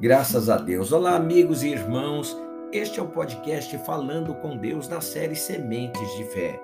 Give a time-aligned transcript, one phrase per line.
[0.00, 0.92] Graças a Deus.
[0.92, 2.34] Olá, amigos e irmãos.
[2.72, 6.58] Este é o podcast Falando com Deus na série Sementes de Fé.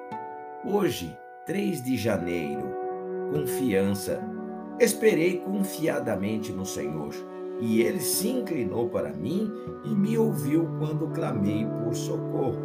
[0.65, 1.15] Hoje,
[1.45, 2.67] 3 de janeiro,
[3.31, 4.23] confiança.
[4.81, 7.13] Esperei confiadamente no Senhor,
[7.61, 9.53] e ele se inclinou para mim
[9.85, 12.57] e me ouviu quando clamei por socorro.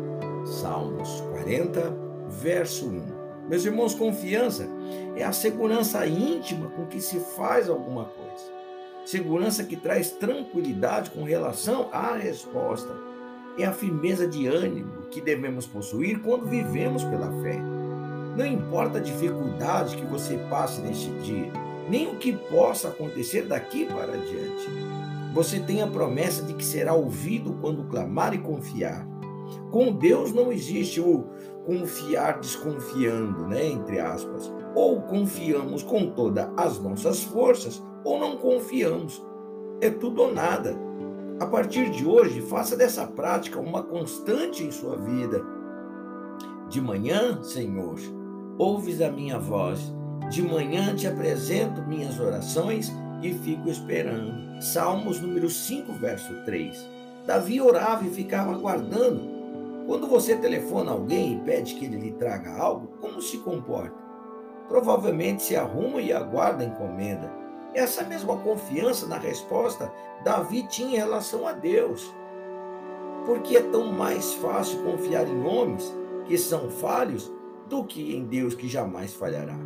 [0.46, 1.82] Salmos 40,
[2.30, 3.50] verso 1.
[3.50, 4.70] Meus irmãos, confiança
[5.18, 8.61] é a segurança íntima com que se faz alguma coisa
[9.06, 12.94] segurança que traz tranquilidade com relação à resposta.
[13.58, 17.60] É a firmeza de ânimo que devemos possuir quando vivemos pela fé.
[18.38, 21.52] Não importa a dificuldade que você passe neste dia,
[21.90, 24.70] nem o que possa acontecer daqui para diante.
[25.34, 29.06] Você tem a promessa de que será ouvido quando clamar e confiar.
[29.72, 31.26] Com Deus não existe o
[31.66, 34.52] confiar desconfiando, né, entre aspas.
[34.76, 39.24] Ou confiamos com todas as nossas forças, ou não confiamos.
[39.80, 40.76] É tudo ou nada.
[41.40, 45.44] A partir de hoje, faça dessa prática uma constante em sua vida.
[46.70, 47.98] De manhã, Senhor,
[48.58, 49.94] ouves a minha voz.
[50.30, 54.62] De manhã te apresento minhas orações e fico esperando.
[54.62, 56.88] Salmos número 5, verso 3.
[57.26, 59.31] Davi orava e ficava aguardando.
[59.92, 63.94] Quando você telefona alguém e pede que ele lhe traga algo, como se comporta?
[64.70, 67.30] Provavelmente se arruma e aguarda a encomenda.
[67.74, 69.92] Essa mesma confiança na resposta
[70.24, 72.10] Davi tinha em relação a Deus.
[73.26, 77.30] Porque é tão mais fácil confiar em homens que são falhos
[77.68, 79.60] do que em Deus que jamais falhará.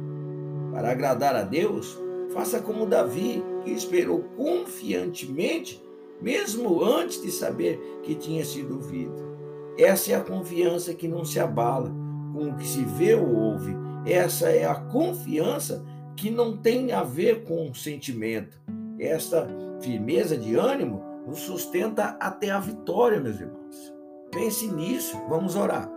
[0.72, 2.00] Para agradar a Deus,
[2.34, 5.88] faça como Davi, que esperou confiantemente,
[6.20, 9.35] mesmo antes de saber que tinha sido ouvido.
[9.78, 11.92] Essa é a confiança que não se abala
[12.34, 13.76] com o que se vê ou ouve.
[14.06, 15.84] Essa é a confiança
[16.16, 18.60] que não tem a ver com sentimento.
[19.00, 19.48] Esta
[19.82, 23.94] firmeza de ânimo nos sustenta até a vitória, meus irmãos.
[24.32, 25.92] Pense nisso, vamos orar.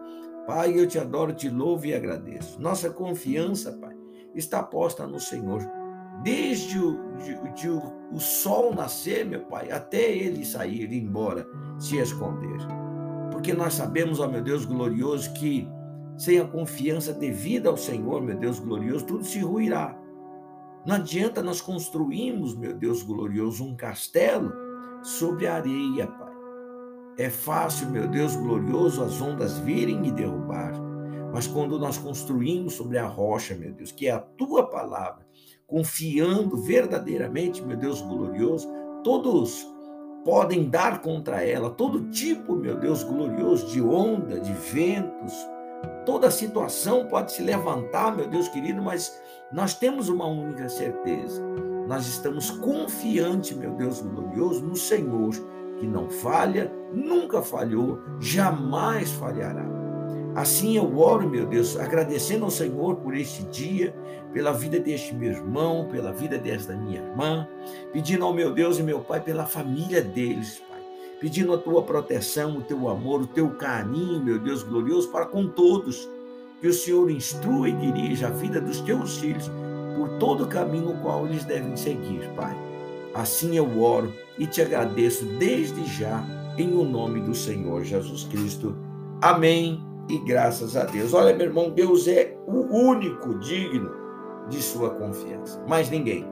[0.47, 2.61] Pai, eu te adoro, te louvo e agradeço.
[2.61, 3.95] Nossa confiança, Pai,
[4.35, 5.61] está posta no Senhor.
[6.23, 11.47] Desde o, de, de o, o sol nascer, meu Pai, até ele sair, ir embora,
[11.79, 12.88] se esconder.
[13.39, 15.69] Porque nós sabemos, ó meu Deus glorioso, que
[16.17, 19.97] sem a confiança devida ao Senhor, meu Deus glorioso, tudo se ruirá.
[20.85, 24.53] Não adianta nós construirmos, meu Deus glorioso, um castelo
[25.05, 26.33] sobre areia, Pai.
[27.17, 30.73] É fácil, meu Deus glorioso, as ondas virem e derrubar.
[31.33, 35.25] Mas quando nós construímos sobre a rocha, meu Deus, que é a tua palavra,
[35.65, 38.69] confiando verdadeiramente, meu Deus glorioso,
[39.05, 39.65] todos
[40.25, 45.35] podem dar contra ela todo tipo, meu Deus glorioso, de onda, de ventos,
[46.05, 49.21] Toda situação pode se levantar, meu Deus querido, mas
[49.53, 51.43] nós temos uma única certeza.
[51.87, 55.33] Nós estamos confiantes, meu Deus glorioso, no Senhor,
[55.79, 59.78] que não falha, nunca falhou, jamais falhará.
[60.39, 63.93] Assim eu oro, meu Deus, agradecendo ao Senhor por este dia,
[64.33, 67.49] pela vida deste meu irmão, pela vida desta minha irmã,
[67.93, 70.63] pedindo ao meu Deus e meu Pai pela família deles,
[71.21, 75.49] pedindo a tua proteção, o teu amor, o teu carinho, meu Deus glorioso, para com
[75.49, 76.09] todos.
[76.61, 79.51] Que o Senhor instrua e dirija a vida dos teus filhos
[79.97, 82.57] por todo o caminho no qual eles devem seguir, Pai.
[83.13, 86.25] Assim eu oro e te agradeço desde já,
[86.57, 88.77] em o nome do Senhor Jesus Cristo.
[89.21, 91.13] Amém e graças a Deus.
[91.13, 93.91] Olha, meu irmão, Deus é o único digno
[94.49, 96.27] de sua confiança, mais ninguém.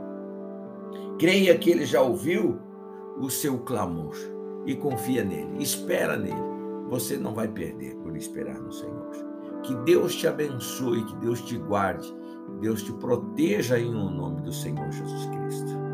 [1.19, 2.59] Creia que ele já ouviu
[3.19, 4.15] o seu clamor
[4.67, 6.47] e confia nele, espera nele.
[6.89, 9.11] Você não vai perder por esperar no Senhor.
[9.63, 12.15] Que Deus te abençoe, que Deus te guarde,
[12.47, 15.87] que Deus te proteja em nome do Senhor Jesus Cristo.